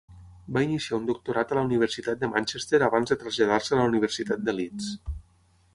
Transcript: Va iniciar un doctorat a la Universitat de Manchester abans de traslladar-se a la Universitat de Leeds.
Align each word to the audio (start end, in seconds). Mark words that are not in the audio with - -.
Va 0.53 0.61
iniciar 0.67 0.97
un 1.01 1.03
doctorat 1.09 1.53
a 1.53 1.57
la 1.59 1.65
Universitat 1.67 2.23
de 2.23 2.31
Manchester 2.33 2.81
abans 2.89 3.13
de 3.15 3.19
traslladar-se 3.25 3.75
a 3.75 3.79
la 3.83 3.87
Universitat 3.95 4.45
de 4.49 4.57
Leeds. 4.59 4.89